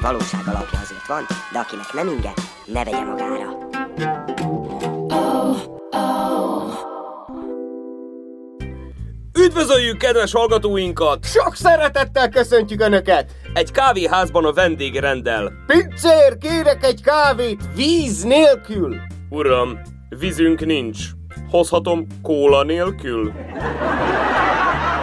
[0.00, 2.32] Némi valóság alapja azért van, de akinek nem inge,
[2.64, 3.68] ne vegye magára.
[9.38, 11.24] Üdvözöljük kedves hallgatóinkat!
[11.24, 13.30] Sok szeretettel köszöntjük Önöket!
[13.52, 15.52] Egy kávéházban a vendégrendel.
[15.66, 18.96] Pincér, kérek egy kávét víz nélkül!
[19.30, 19.78] Uram,
[20.08, 20.98] vízünk nincs.
[21.50, 23.32] Hozhatom kóla nélkül?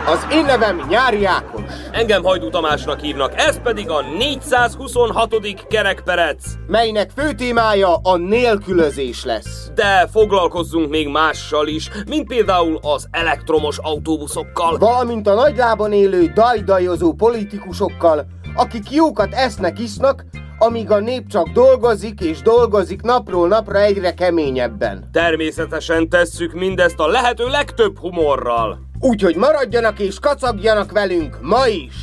[0.09, 1.61] Az én nevem Nyári Ákos.
[1.91, 5.35] Engem Hajdú Tamásnak hívnak, ez pedig a 426.
[5.69, 6.43] kerekperec.
[6.67, 9.71] melynek fő témája a nélkülözés lesz.
[9.75, 14.77] De foglalkozzunk még mással is, mint például az elektromos autóbuszokkal.
[14.77, 20.25] Valamint a nagylában élő dajdajozó politikusokkal, akik jókat esznek, isznak,
[20.59, 25.09] amíg a nép csak dolgozik és dolgozik napról napra egyre keményebben.
[25.11, 28.86] Természetesen tesszük mindezt a lehető legtöbb humorral.
[28.99, 31.93] Úgyhogy maradjanak és kacagjanak velünk ma is!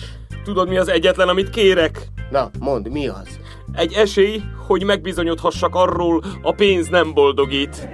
[0.45, 2.07] Tudod mi az egyetlen, amit kérek?
[2.31, 3.39] Na, mondd, mi az?
[3.73, 7.89] Egy esély, hogy megbizonyodhassak arról, a pénz nem boldogít.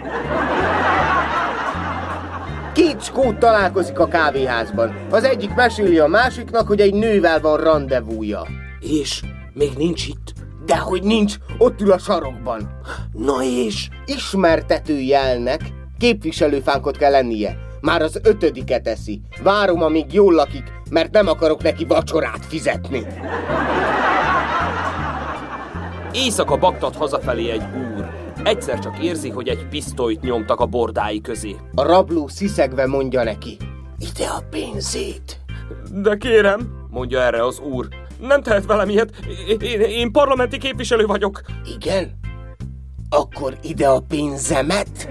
[2.73, 5.07] Két skót találkozik a kávéházban.
[5.11, 8.47] Az egyik meséli a másiknak, hogy egy nővel van rendezvúja.
[8.81, 9.23] És
[9.55, 10.33] még nincs itt.
[10.67, 12.81] Dehogy nincs, ott ül a sarokban.
[13.13, 13.89] Na és?
[14.07, 15.61] Ismertető jelnek
[15.99, 17.70] képviselőfánkot kell lennie.
[17.81, 19.21] Már az ötödiket eszi.
[19.43, 23.07] Várom, amíg jól lakik, mert nem akarok neki vacsorát fizetni.
[26.13, 27.65] Éjszaka baktat hazafelé egy
[27.97, 28.11] úr.
[28.45, 31.57] Egyszer csak érzi, hogy egy pisztolyt nyomtak a bordái közé.
[31.75, 33.57] A rabló sziszegve mondja neki.
[33.99, 35.41] Ide a pénzét.
[35.93, 37.89] De kérem, mondja erre az úr,
[38.21, 39.11] nem tehet velem ilyet.
[39.61, 41.41] Én, én parlamenti képviselő vagyok.
[41.77, 42.19] Igen?
[43.09, 45.09] Akkor ide a pénzemet?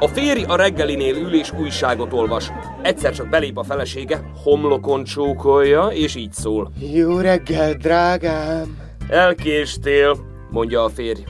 [0.00, 2.50] A férj a reggelinél ül és újságot olvas.
[2.82, 6.70] Egyszer csak belép a felesége, homlokon csókolja, és így szól.
[6.92, 8.78] Jó reggel, drágám.
[9.08, 10.16] Elkéstél,
[10.50, 11.24] mondja a férj.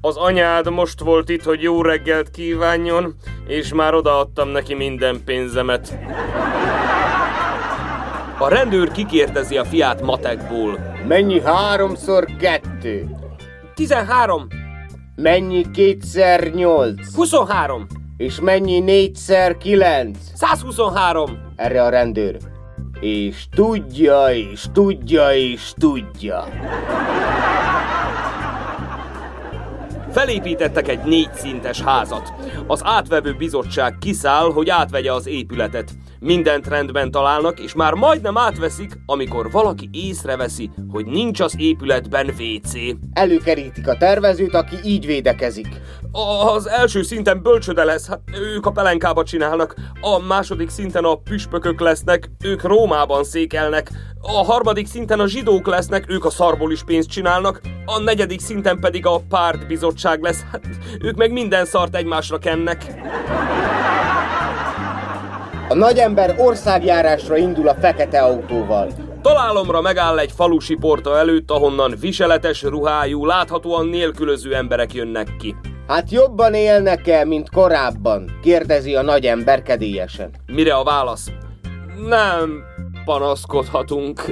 [0.00, 3.14] Az anyád most volt itt, hogy jó reggelt kívánjon,
[3.46, 5.98] és már odaadtam neki minden pénzemet.
[8.38, 10.78] A rendőr kikérdezi a fiát matekból.
[11.08, 13.16] Mennyi háromszor kettő?
[13.74, 14.46] 13,
[15.16, 17.14] Mennyi kétszer nyolc?
[17.14, 17.86] 23,
[18.16, 20.18] És mennyi négyszer kilenc?
[20.34, 21.38] 123.
[21.56, 22.36] Erre a rendőr.
[23.00, 26.44] És tudja, és tudja, és tudja.
[30.10, 32.32] Felépítettek egy négyszintes házat.
[32.66, 35.90] Az átvevő bizottság kiszáll, hogy átvegye az épületet.
[36.24, 42.72] Mindent rendben találnak, és már majdnem átveszik, amikor valaki észreveszi, hogy nincs az épületben WC.
[43.12, 45.66] Előkerítik a tervezőt, aki így védekezik.
[46.54, 48.20] Az első szinten bölcsöde lesz, hát
[48.54, 49.74] ők a pelenkába csinálnak.
[50.00, 53.90] A második szinten a püspökök lesznek, ők Rómában székelnek.
[54.20, 57.60] A harmadik szinten a zsidók lesznek, ők a szarból is pénzt csinálnak.
[57.84, 60.68] A negyedik szinten pedig a pártbizottság lesz, hát
[61.00, 62.84] ők meg minden szart egymásra kennek.
[65.68, 68.90] A nagyember országjárásra indul a fekete autóval.
[69.22, 75.56] Találomra megáll egy falusi porta előtt, ahonnan viseletes ruhájú, láthatóan nélkülöző emberek jönnek ki.
[75.86, 78.38] Hát jobban élnek-e, mint korábban?
[78.42, 80.30] kérdezi a nagyember kedélyesen.
[80.46, 81.30] Mire a válasz?
[82.08, 82.62] Nem
[83.04, 84.22] panaszkodhatunk.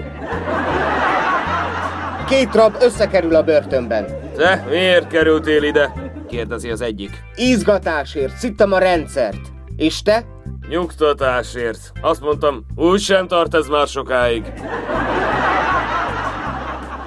[2.28, 4.06] Két rab összekerül a börtönben.
[4.36, 5.92] Te miért kerültél ide?
[6.28, 7.10] kérdezi az egyik.
[7.34, 9.40] Izgatásért szittem a rendszert.
[9.76, 10.24] És te?
[10.68, 11.92] Nyugtatásért.
[12.00, 14.52] Azt mondtam, úgy sem tart ez már sokáig.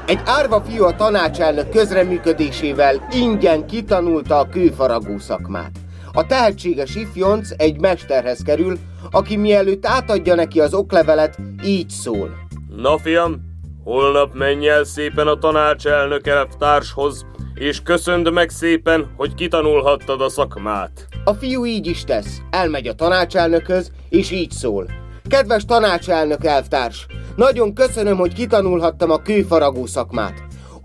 [0.06, 5.72] Egy árva fiú a tanácselnök közreműködésével ingyen kitanulta a kőfaragó szakmát.
[6.14, 8.78] A tehetséges ifjonc egy mesterhez kerül,
[9.12, 12.30] aki mielőtt átadja neki az oklevelet, így szól.
[12.76, 13.42] Na fiam,
[13.84, 21.15] holnap menj el szépen a tanácselnök elvtárshoz, és köszönd meg szépen, hogy kitanulhattad a szakmát.
[21.28, 24.90] A fiú így is tesz, elmegy a tanácselnökhöz, és így szól.
[25.30, 27.06] Kedves tanácselnök elvtárs,
[27.36, 30.34] nagyon köszönöm, hogy kitanulhattam a kőfaragó szakmát.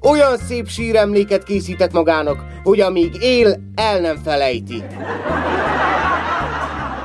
[0.02, 4.84] Olyan szép síremléket készített magának, hogy amíg él, el nem felejti.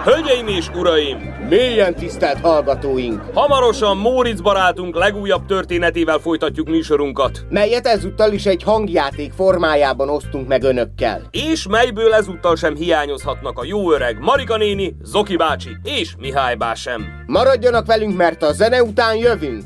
[0.05, 1.17] Hölgyeim és uraim!
[1.49, 3.21] Mélyen tisztelt hallgatóink!
[3.33, 7.45] Hamarosan Móricz barátunk legújabb történetével folytatjuk műsorunkat.
[7.49, 11.21] Melyet ezúttal is egy hangjáték formájában osztunk meg önökkel.
[11.31, 16.73] És melyből ezúttal sem hiányozhatnak a jó öreg Marika néni, Zoki bácsi és Mihály bá
[16.73, 17.05] sem.
[17.25, 19.63] Maradjanak velünk, mert a zene után jövünk.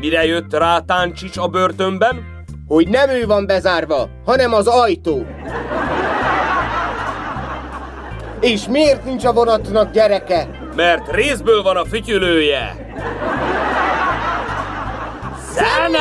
[0.00, 2.44] Mire jött rá Táncsics a börtönben?
[2.66, 5.26] Hogy nem ő van bezárva, hanem az ajtó.
[8.42, 10.48] És miért nincs a vonatnak gyereke?
[10.76, 12.76] Mert részből van a fütyülője.
[15.52, 15.98] Zene!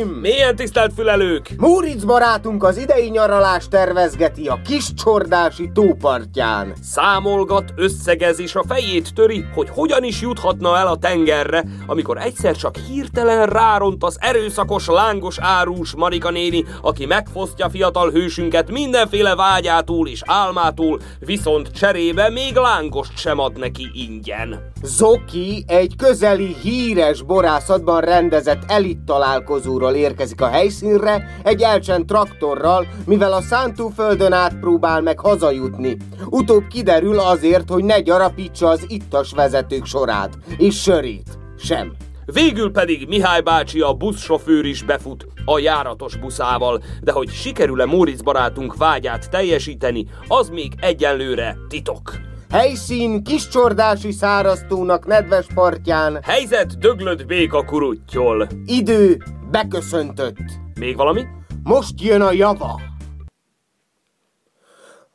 [0.00, 0.20] Uraim!
[0.20, 1.50] Milyen tisztelt fülelők!
[1.56, 6.72] Múric barátunk az idei nyaralást tervezgeti a kis csordási tópartján.
[6.82, 12.56] Számolgat, összegez és a fejét töri, hogy hogyan is juthatna el a tengerre, amikor egyszer
[12.56, 20.08] csak hirtelen ráront az erőszakos, lángos árus Marika néni, aki megfosztja fiatal hősünket mindenféle vágyától
[20.08, 24.72] és álmától, viszont cserébe még lángost sem ad neki ingyen.
[24.82, 33.32] Zoki egy közeli híres borászatban rendezett elit találkozóról érkezik a helyszínre egy elcsent traktorral, mivel
[33.32, 35.96] a szántóföldön át próbál meg hazajutni.
[36.24, 41.39] Utóbb kiderül azért, hogy ne gyarapítsa az ittas vezetők sorát, és sörét.
[41.62, 41.92] Sem.
[42.24, 48.22] Végül pedig Mihály bácsi a buszsofőr is befut a járatos buszával, de hogy sikerül-e Móricz
[48.22, 52.12] barátunk vágyát teljesíteni, az még egyenlőre titok.
[52.50, 58.46] Helyszín kiscsordási száraztónak nedves partján, Helyzet döglött béka kuruttyol.
[58.64, 60.38] idő beköszöntött.
[60.78, 61.22] Még valami?
[61.62, 62.89] Most jön a java.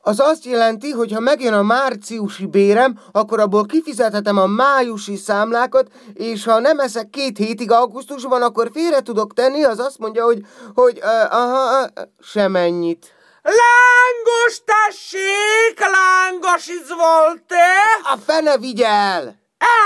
[0.07, 5.87] Az azt jelenti, hogy ha megjön a márciusi bérem, akkor abból kifizethetem a májusi számlákat,
[6.13, 10.45] és ha nem eszek két hétig augusztusban, akkor félre tudok tenni, az azt mondja, hogy,
[10.73, 13.13] hogy uh, aha, uh, semennyit.
[13.41, 17.65] Lángos tessék, lángos izvolte!
[18.13, 19.35] A fene vigye el!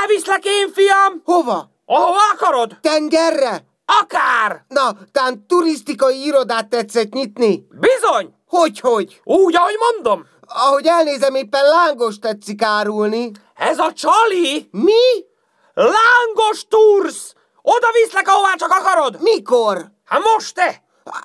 [0.01, 1.21] Elviszlek én, fiam!
[1.23, 1.69] Hova?
[1.85, 2.77] Ahova akarod?
[2.81, 3.63] Tengerre?
[4.01, 4.63] Akár!
[4.67, 7.67] Na, tán turisztikai irodát tetszett nyitni?
[7.79, 8.37] Bizony!
[8.49, 9.21] Hogy, hogy?
[9.23, 10.25] Úgy, ahogy mondom.
[10.47, 13.31] Ahogy elnézem, éppen lángos tetszik árulni.
[13.55, 14.69] Ez a csali!
[14.71, 15.25] Mi?
[15.73, 17.33] Lángos tursz!
[17.61, 19.21] Oda viszlek, ahová csak akarod!
[19.21, 19.85] Mikor?
[20.05, 20.83] Hát most te!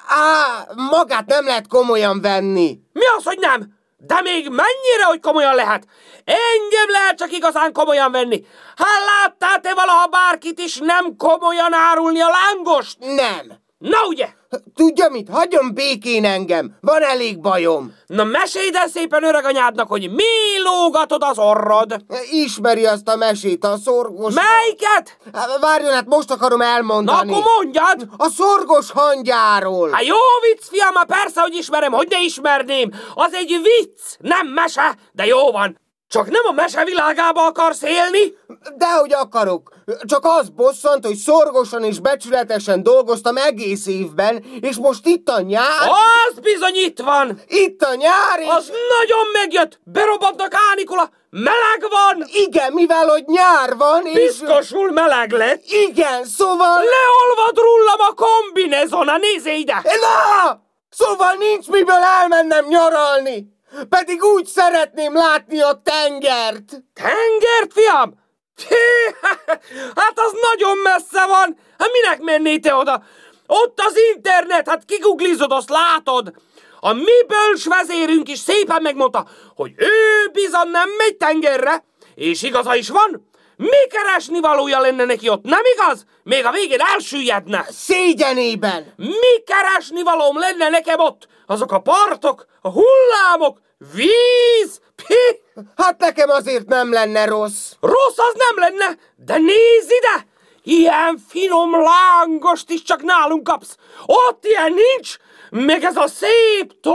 [0.09, 2.79] Á, magát nem lehet komolyan venni.
[2.93, 3.75] Mi az, hogy nem?
[3.97, 5.87] De még mennyire, hogy komolyan lehet?
[6.25, 8.47] Engem lehet csak igazán komolyan venni.
[8.77, 12.97] Hát láttál te valaha bárkit is nem komolyan árulni a lángost?
[12.99, 13.63] Nem.
[13.79, 14.29] Na ugye?
[14.75, 15.29] Tudja mit?
[15.29, 16.77] Hagyjon békén engem.
[16.81, 17.95] Van elég bajom.
[18.07, 20.25] Na mesélj el szépen öreg anyádnak, hogy mi
[20.65, 21.97] lógatod az orrod.
[22.31, 24.35] Ismeri azt a mesét, a szorgos...
[24.35, 25.19] Melyiket?
[25.33, 27.33] Há, Várjon, hát most akarom Na elmondani.
[27.33, 28.09] akkor mondjad!
[28.17, 29.91] A szorgos hangyáról.
[29.91, 30.17] Hát jó
[30.51, 32.91] vicc, fiam, hát persze, hogy ismerem, hogy ne ismerném.
[33.15, 35.83] Az egy vicc, nem mese, de jó van.
[36.15, 38.37] Csak nem a mese világába akarsz élni?
[38.77, 39.73] Dehogy akarok.
[40.05, 45.89] Csak az bosszant, hogy szorgosan és becsületesen dolgoztam egész évben, és most itt a nyár...
[46.29, 47.41] Az bizony itt van.
[47.47, 48.47] Itt a nyár, és...
[48.49, 49.81] Az nagyon megjött.
[49.85, 51.11] Berobbant a kánikula.
[51.31, 52.27] Meleg van.
[52.33, 54.15] Igen, mivel hogy nyár van, és...
[54.15, 55.63] Biztosul meleg lett.
[55.65, 56.75] Igen, szóval...
[56.75, 59.83] Leolvad rullam a kombinezona, nézze ide!
[60.01, 60.63] Na!
[60.91, 63.54] Szóval nincs miből elmennem nyaralni!
[63.89, 66.83] Pedig úgy szeretném látni a tengert!
[66.93, 68.23] Tengert, fiam?
[68.69, 69.15] Hé,
[70.01, 71.59] hát az nagyon messze van.
[71.79, 73.03] Hát minek mennél te oda?
[73.47, 76.33] Ott az internet, hát kiguglizod, azt látod.
[76.81, 82.75] A mi bölcs vezérünk is szépen megmondta, hogy ő bizony nem megy tengerre, és igaza
[82.75, 83.29] is van.
[83.57, 86.05] Mi keresni valója lenne neki ott, nem igaz?
[86.23, 87.67] Még a végén elsüllyedne.
[87.71, 88.93] Szégyenében!
[88.97, 91.29] Mi keresni valóm lenne nekem ott?
[91.47, 93.61] Azok a partok, a hullámok,
[93.93, 95.43] víz, pi,
[95.77, 97.73] Hát nekem azért nem lenne rossz.
[97.81, 100.27] Rossz az nem lenne, de nézd ide!
[100.63, 103.77] Ilyen finom lángost is csak nálunk kapsz.
[104.07, 105.17] Ott ilyen nincs,
[105.51, 106.95] meg ez a szép tó.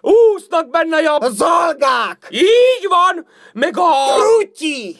[0.00, 1.22] Úsznak benne jobb.
[1.22, 2.26] A zalgák!
[2.30, 3.90] Így van, meg a...
[4.16, 4.96] Rutyi!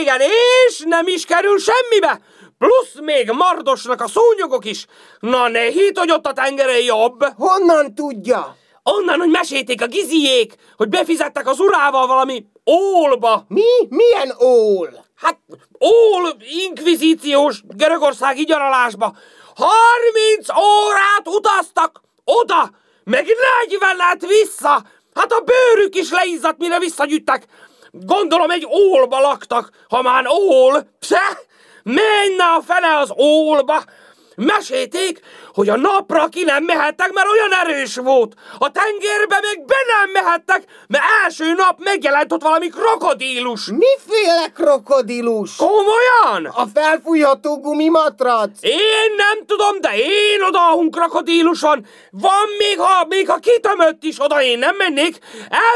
[0.00, 2.20] Igen, és nem is kerül semmibe.
[2.58, 4.86] Plusz még mardosnak a szúnyogok is.
[5.20, 7.24] Na ne hidd, hogy ott a tengeren jobb.
[7.36, 8.56] Honnan tudja?
[8.90, 13.44] Onnan, hogy meséték a giziék, hogy befizettek az urával valami ólba.
[13.48, 13.62] Mi?
[13.88, 15.04] Milyen ól?
[15.14, 15.38] Hát,
[15.78, 16.36] ól
[16.66, 19.16] inkvizíciós görögországi gyaralásba.
[19.54, 22.70] 30 órát utaztak oda,
[23.04, 23.26] meg
[23.68, 24.82] 40 lett vissza.
[25.14, 27.46] Hát a bőrük is leizzadt, mire visszagyűjtek.
[27.90, 30.88] Gondolom egy ólba laktak, ha már ól.
[30.98, 31.38] Psze,
[31.82, 33.82] menne a fene az ólba.
[34.36, 35.20] Meséték,
[35.54, 38.34] hogy a napra ki nem mehettek, mert olyan erős volt.
[38.58, 43.66] A tengerbe meg be nem mehettek, mert első nap megjelent ott valami krokodílus.
[43.66, 45.56] Miféle krokodilus?
[45.56, 46.52] Komolyan?
[46.54, 48.58] A felfújható gumimatrac?
[48.60, 51.86] Én nem tudom, de én odaahunk krokodíluson.
[52.10, 55.18] Van még, ha még ha kitömött is, oda én nem mennék.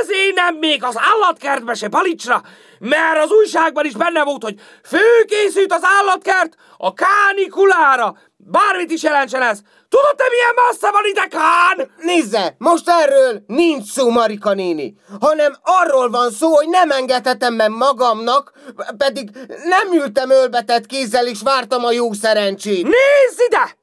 [0.01, 2.43] Ezért nem még az állatkertbe se palicsra.
[2.79, 8.17] Mert az újságban is benne volt, hogy főkészült az állatkert a kánikulára.
[8.51, 9.59] Bármit is jelentsen ez.
[9.89, 11.91] Tudod te milyen messze van ide, Kán?
[11.97, 17.71] Nézze, most erről nincs szó, Marika néni, hanem arról van szó, hogy nem engedhetem meg
[17.71, 18.53] magamnak,
[18.97, 19.31] pedig
[19.65, 22.83] nem ültem ölbetett kézzel és vártam a jó szerencsét.
[22.83, 23.78] Nézz ide!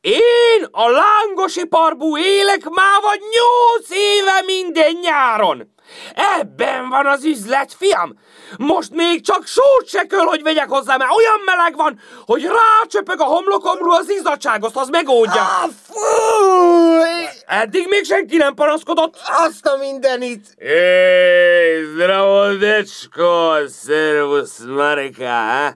[0.00, 5.74] Én a lángosi parbú élek már vagy nyolc éve minden nyáron.
[6.40, 8.18] Ebben van az üzlet, fiam.
[8.58, 13.20] Most még csak sót se kell, hogy vegyek hozzá, mert olyan meleg van, hogy rácsöpög
[13.20, 15.40] a homlokomról az izzadságot, az megoldja.
[15.40, 17.26] Ah, fúj!
[17.46, 19.16] Eddig még senki nem panaszkodott.
[19.26, 20.54] Azt a mindenit!
[20.58, 25.74] Ej, zdravo, dečko, servus, Marika, ha?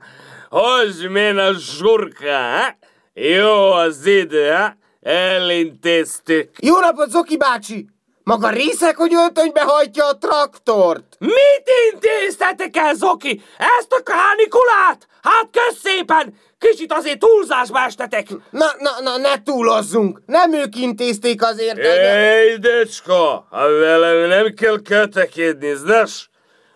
[0.48, 2.80] Hozd na žurka, ha?
[3.14, 4.76] Jó az idő, ha?
[5.11, 6.50] Elintéztük.
[6.59, 7.87] Jó napot, Zoki bácsi!
[8.25, 11.16] Maga részek, hogy öltönybe hajtja a traktort?
[11.19, 13.42] Mit intéztetek el, Zoki?
[13.78, 15.07] Ezt a kánikulát?
[15.23, 16.35] Hát kösz szépen!
[16.59, 18.26] Kicsit azért túlzásba estetek!
[18.50, 20.23] Na, na, na, ne túlozzunk!
[20.26, 21.97] Nem ők intézték az érdeget.
[21.99, 26.31] Ej, decska, ha velem nem kell kötekedni, znaš?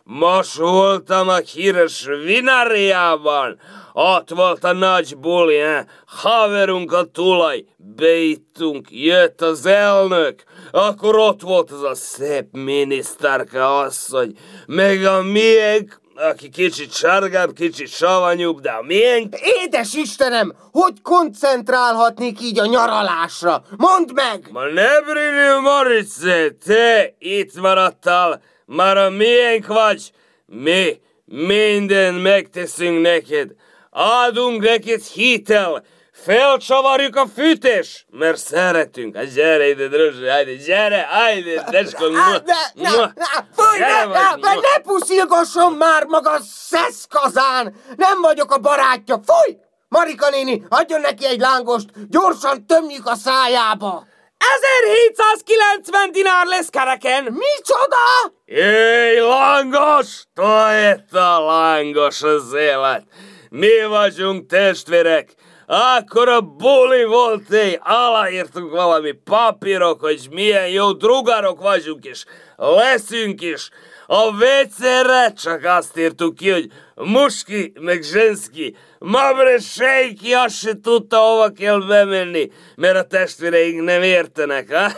[0.08, 3.58] Most voltam a híres vinariában.
[3.92, 5.84] Ott volt a nagy buli, eh?
[6.06, 14.38] haverunk a tulaj, beittunk, jött az elnök, akkor ott volt az a szép minisztárka asszony,
[14.66, 22.40] meg a miénk, aki kicsit sárgább, kicsit savanyúbb, de a miénk Édes Istenem, hogy koncentrálhatnék
[22.40, 23.62] így a nyaralásra?
[23.76, 24.48] Mondd meg!
[24.52, 30.12] Ma ne brinő, Marice, te itt maradtál, már a miénk vagy.
[30.46, 33.50] Mi minden megteszünk neked.
[33.90, 39.16] Adunk neked hitel, felcsavarjuk a fűtés, mert szeretünk.
[39.16, 41.08] Hát gyere ide, drözső, haydi, gyere.
[41.10, 42.34] Á,
[42.74, 47.74] ne, ne, ne, fúj, ne, ne, ne, ne puszilgasson már maga szeszkazán!
[47.96, 49.56] Nem vagyok a barátja, fúj!
[49.88, 54.06] Marika néni, adjon neki egy lángost, gyorsan tömjük a szájába!
[54.38, 57.22] 1790 dinár lesz kereken.
[57.22, 58.34] Micsoda?
[58.44, 60.22] Éj, lángos!
[60.34, 63.04] Toetta lángos az élet!
[63.50, 65.34] Mi vagyunk testvérek!
[65.66, 72.24] Akkor a buli volt, éj, aláírtunk valami papírok, hogy milyen jó drugárok vagyunk, és
[72.56, 73.70] leszünk is.
[74.06, 78.76] A WC-re csak azt írtuk ki, hogy muski, meg zsenszki.
[78.98, 84.90] Mabre senki azt se tudta, hova kell bemenni, mert a testvéreink nem értenek, ha?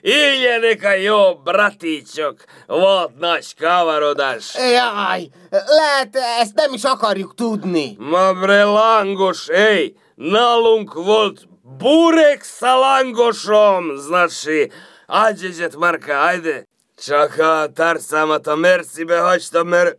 [0.00, 2.34] Ilyenek a jó bratícsok.
[2.66, 4.54] Volt nagy kavarodás.
[4.54, 7.96] Jaj, lehet ezt nem is akarjuk tudni.
[7.98, 14.70] Mabre langos, ej, nálunk volt burek sa langosom, znači,
[15.06, 16.64] Agyegyet, Marka, ajde.
[16.96, 19.96] Csak a tárcámat a Mercibe hagytam, mert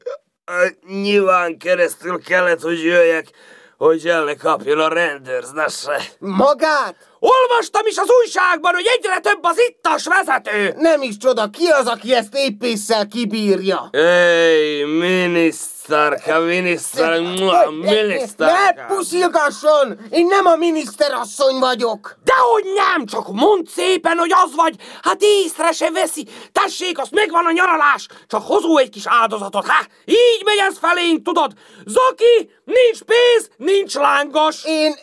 [0.87, 3.27] nyilván keresztül kellett, hogy jöjjek,
[3.77, 6.01] hogy el ne kapjon a rendőr, znasse.
[6.19, 6.95] Magát?
[7.19, 10.73] Olvastam is az újságban, hogy egyre több az ittas vezető.
[10.77, 13.89] Nem is csoda, ki az, aki ezt épésszel kibírja?
[13.91, 14.83] Ej,
[15.87, 18.85] minisztárka, minisztár, mua, Ne minisztárka.
[18.95, 19.99] puszilgasson!
[20.09, 22.17] Én nem a miniszterasszony vagyok!
[22.23, 24.75] Dehogy nem, csak mondd szépen, hogy az vagy.
[25.01, 26.27] Hát észre se veszi.
[26.51, 28.07] Tessék, azt megvan a nyaralás.
[28.27, 29.85] Csak hozó egy kis áldozatot, ha?
[30.05, 31.51] Így megy ez felénk, tudod?
[31.85, 34.63] Zoki, nincs pénz, nincs lángos.
[34.65, 34.95] Én...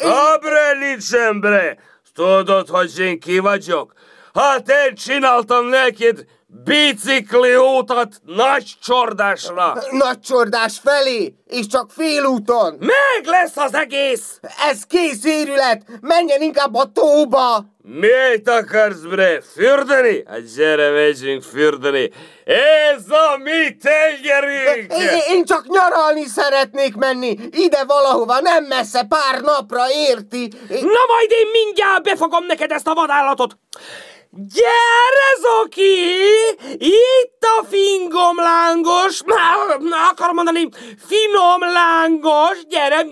[0.00, 1.76] ö, Abre, nincsen bre.
[2.14, 3.92] Tudod, hogy én ki vagyok?
[4.34, 6.24] Hát én csináltam neked
[6.64, 9.74] bicikli útat nagy csordásra.
[9.90, 12.76] Nagy csordás felé, és csak félúton!
[12.78, 14.40] Meg lesz az egész.
[14.70, 15.82] Ez kész őrület!
[16.00, 17.64] Menjen inkább a tóba!
[17.82, 19.40] Miért akarsz, bre?
[19.40, 20.22] Fürdeni?
[20.28, 22.10] Hát gyere, megyünk fürdeni.
[22.44, 24.92] Ez a mi tengerünk!
[24.92, 30.42] Én, én csak nyaralni szeretnék menni, ide valahova, nem messze, pár napra, érti?
[30.70, 33.56] Én- Na majd én mindjárt befogom neked ezt a vadállatot!
[34.38, 35.96] Gyere, Zoki!
[36.78, 39.20] Itt a fingom lángos,
[40.10, 40.68] akarom mondani,
[41.06, 43.02] finom lángos, gyere,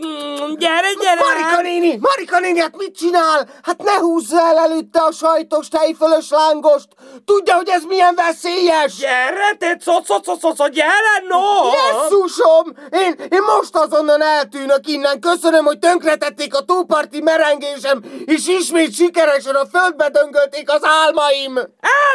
[0.58, 1.20] gyere, gyere!
[1.20, 3.48] Marika néni, Marika néni, hát mit csinál?
[3.62, 6.88] Hát ne húzza el előtte a sajtos tejfölös lángost!
[7.24, 8.96] Tudja, hogy ez milyen veszélyes!
[8.96, 11.70] Gyere, te cococococó, gyere, no!
[11.72, 12.72] Jesszusom!
[12.90, 15.20] Én, én most azonnal eltűnök innen.
[15.20, 20.82] Köszönöm, hogy tönkretették a túlparti merengésem, és ismét sikeresen a földbe döngölték az
[21.14, 21.56] álmaim.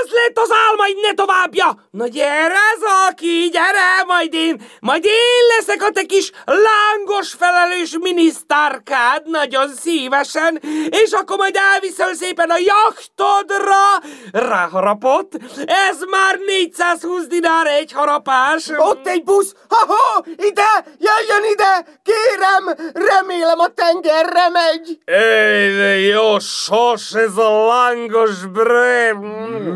[0.02, 1.88] Ez lett az álmaid, ne továbbja!
[1.92, 9.30] Na gyere, Zaki, gyere, majd én, majd én leszek a te kis lángos felelős minisztárkád,
[9.30, 13.86] nagyon szívesen, és akkor majd elviszel szépen a jachtodra.
[14.32, 15.32] Ráharapott,
[15.66, 18.70] ez már 420 dinár egy harapás.
[18.78, 19.54] Ott egy busz.
[19.70, 20.24] Ha-ha!
[20.36, 20.86] Ide!
[20.98, 21.86] Jöjjön ide!
[22.04, 22.92] Kérem!
[22.94, 24.98] Remélem a tengerre megy!
[25.06, 28.89] Ej, de jó sos ez a lángos bre.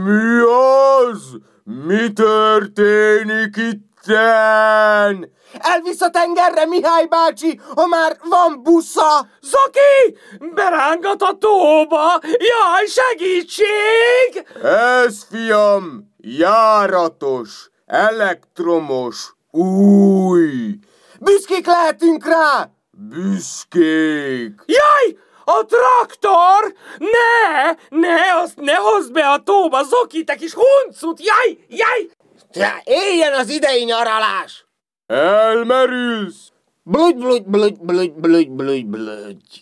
[0.03, 1.37] Mi az?
[1.63, 5.31] Mi történik itten?
[5.59, 9.27] Elvisz a tengerre, Mihály bácsi, ha már van busza!
[9.41, 10.17] Zaki,
[10.53, 14.47] berángat a tóba, jaj, segítség!
[14.63, 20.79] Ez, fiam, járatos, elektromos, új.
[21.19, 22.69] Büszkék lehetünk rá!
[22.91, 24.63] Büszkék!
[24.65, 25.17] Jaj!
[25.45, 26.73] A traktor!
[26.97, 27.77] Ne!
[27.89, 31.19] Ne, azt ne hozd be a tóba, Zoki, te kis huncut!
[31.19, 31.57] Jaj!
[31.67, 32.09] Jaj!
[32.51, 34.65] Te éljen az idei nyaralás!
[35.05, 36.51] Elmerülsz!
[36.83, 39.61] Bludj, bludj, bludj, bludj, bludj, bludj, bludj.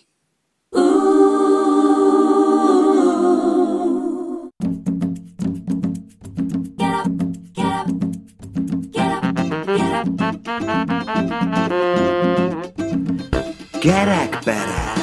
[13.80, 15.01] Kerekperek.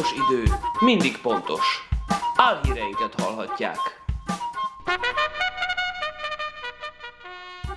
[0.00, 0.42] pontos idő,
[0.80, 1.88] mindig pontos.
[2.36, 3.78] Álhíreinket hallhatják.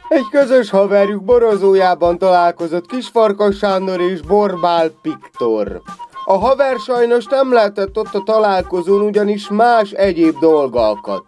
[0.08, 5.82] Egy közös haverjuk borozójában találkozott Kisfarkas Sándor és Borbál Piktor.
[6.26, 11.26] A haver sajnos nem lehetett ott a találkozón, ugyanis más egyéb dolgalkat.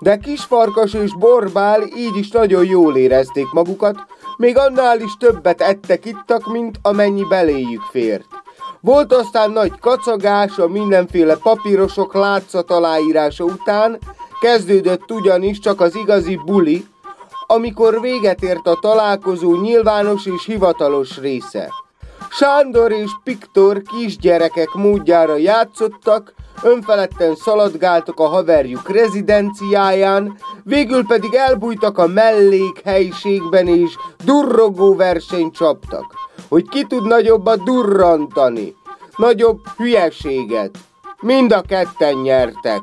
[0.00, 3.96] De Kisfarkas és Borbál így is nagyon jól érezték magukat,
[4.36, 8.40] még annál is többet ettek ittak, mint amennyi beléjük fért.
[8.80, 13.98] Volt aztán nagy kacagás a mindenféle papírosok látszat aláírása után,
[14.40, 16.86] kezdődött ugyanis csak az igazi buli,
[17.46, 21.68] amikor véget ért a találkozó nyilvános és hivatalos része.
[22.30, 32.06] Sándor és Piktor kisgyerekek módjára játszottak, önfeledten szaladgáltak a haverjuk rezidenciáján, végül pedig elbújtak a
[32.06, 36.04] mellékhelyiségben és durrogó versenyt csaptak,
[36.48, 38.74] hogy ki tud nagyobbat durrantani,
[39.16, 40.78] nagyobb hülyeséget.
[41.20, 42.82] Mind a ketten nyertek.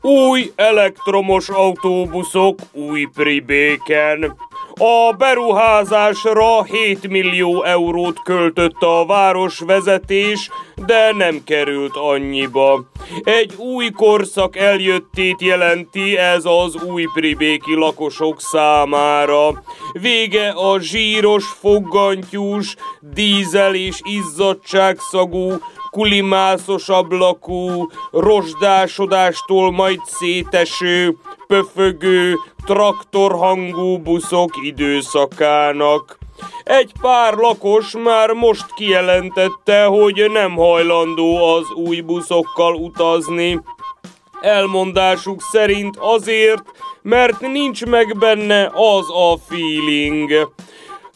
[0.00, 4.36] Új elektromos autóbuszok új pribéken.
[4.80, 10.50] A beruházásra 7 millió eurót költött a városvezetés,
[10.86, 12.84] de nem került annyiba.
[13.22, 19.62] Egy új korszak eljöttét jelenti ez az új pribéki lakosok számára.
[19.92, 25.52] Vége a zsíros, foggantyús, dízel és izzadságszagú,
[25.96, 32.34] kulimászos ablakú, rozsdásodástól majd széteső, pöfögő,
[32.66, 36.18] traktorhangú buszok időszakának.
[36.64, 43.60] Egy pár lakos már most kijelentette, hogy nem hajlandó az új buszokkal utazni.
[44.40, 46.62] Elmondásuk szerint azért,
[47.02, 50.48] mert nincs meg benne az a feeling.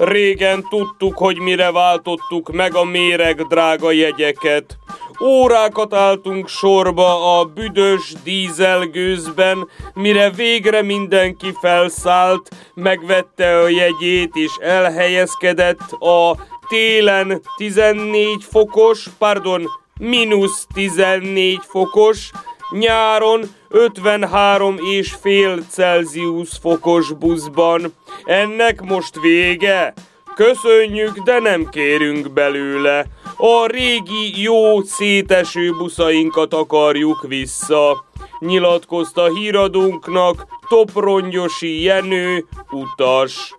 [0.01, 4.79] Régen tudtuk, hogy mire váltottuk meg a méreg drága jegyeket.
[5.23, 15.93] Órákat álltunk sorba a büdös dízelgőzben, mire végre mindenki felszállt, megvette a jegyét és elhelyezkedett
[15.93, 16.37] a
[16.69, 19.67] télen 14 fokos, pardon,
[19.99, 22.31] mínusz 14 fokos,
[22.71, 23.41] nyáron
[23.73, 27.95] 53 és fél Celsius fokos buszban.
[28.25, 29.95] Ennek most vége?
[30.35, 33.05] Köszönjük, de nem kérünk belőle.
[33.37, 38.05] A régi, jó, széteső buszainkat akarjuk vissza.
[38.39, 43.55] Nyilatkozta híradónknak Toprongyosi Jenő, utas.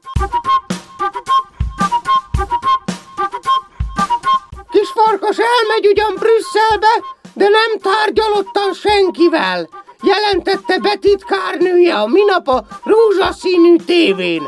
[4.72, 9.70] Kis farkas elmegy ugyan Brüsszelbe, de nem tárgyalottan senkivel,
[10.02, 14.44] jelentette betitkárnője a minap a rózsaszínű tévén.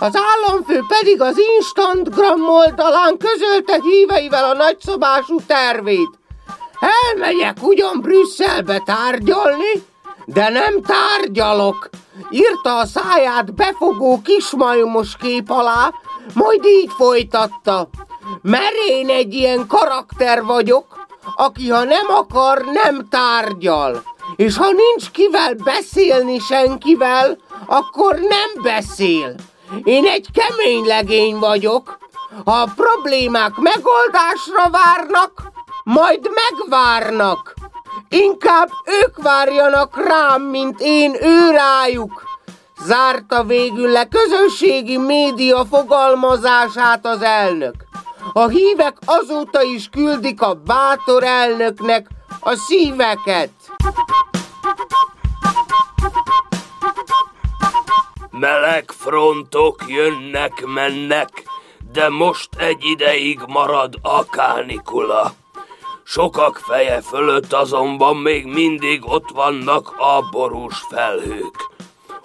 [0.00, 6.18] Az államfő pedig az Instagram oldalán közölte híveivel a nagyszobású tervét.
[6.80, 9.84] Elmegyek ugyan Brüsszelbe tárgyalni,
[10.24, 11.88] de nem tárgyalok,
[12.30, 15.92] írta a száját befogó kismajmos kép alá,
[16.34, 17.88] majd így folytatta.
[18.42, 24.02] Mert én egy ilyen karakter vagyok, aki ha nem akar, nem tárgyal.
[24.36, 29.34] És ha nincs kivel beszélni senkivel, akkor nem beszél.
[29.84, 31.98] Én egy kemény legény vagyok.
[32.44, 35.42] Ha a problémák megoldásra várnak,
[35.84, 37.54] majd megvárnak.
[38.08, 38.68] Inkább
[39.02, 42.22] ők várjanak rám, mint én ő rájuk.
[42.84, 47.74] Zárta végül le közösségi média fogalmazását az elnök.
[48.32, 52.06] A hívek azóta is küldik a bátor elnöknek
[52.40, 53.50] a szíveket.
[58.30, 61.28] Meleg frontok jönnek, mennek,
[61.92, 65.32] de most egy ideig marad a kánikula.
[66.04, 71.70] Sokak feje fölött azonban még mindig ott vannak a borús felhők.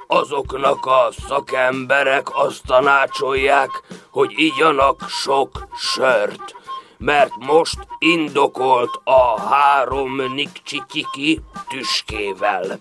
[0.08, 3.70] Azoknak a szakemberek azt tanácsolják,
[4.10, 6.56] hogy igyanak sok sört,
[7.02, 12.80] mert most indokolt a három nikcsikiki tüskével.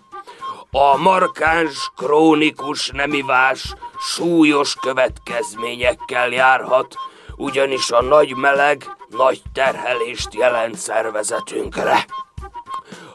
[0.71, 6.95] A markáns, krónikus nemivás súlyos következményekkel járhat,
[7.37, 12.07] ugyanis a nagy meleg nagy terhelést jelent szervezetünkre.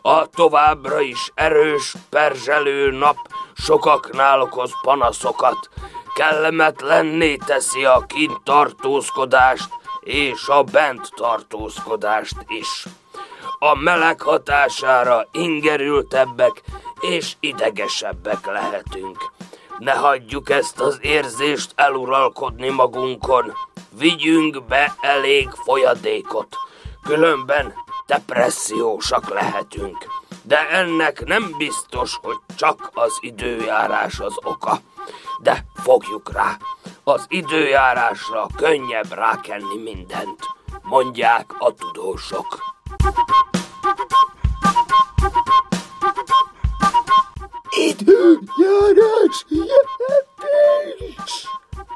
[0.01, 3.17] A továbbra is erős, perzselő nap
[3.55, 5.69] sokaknál okoz panaszokat,
[6.15, 9.69] kellemetlenné teszi a kint tartózkodást
[10.05, 12.85] és a bent tartózkodást is.
[13.59, 16.61] A meleg hatására ingerültebbek
[16.99, 19.31] és idegesebbek lehetünk.
[19.77, 23.53] Ne hagyjuk ezt az érzést eluralkodni magunkon.
[23.97, 26.57] Vigyünk be elég folyadékot,
[27.03, 27.73] különben
[28.07, 30.05] depressziósak lehetünk.
[30.41, 34.79] De ennek nem biztos, hogy csak az időjárás az oka.
[35.45, 36.57] De fogjuk rá,
[37.03, 40.39] az időjárásra könnyebb rákenni mindent,
[40.81, 42.75] mondják a tudósok.
[47.69, 51.47] Időjárás jelentés!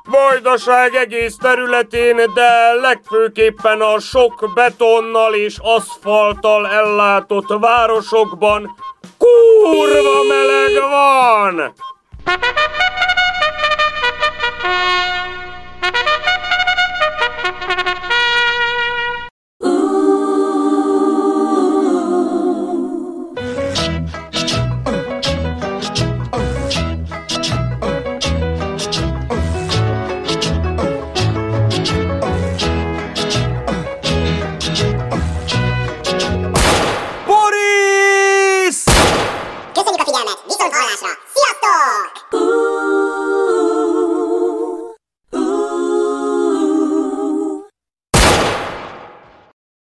[0.03, 8.75] Vajdaság egész területén, de legfőképpen a sok betonnal és aszfalttal ellátott városokban
[9.17, 11.73] kurva meleg van!
[14.69, 15.08] Bye.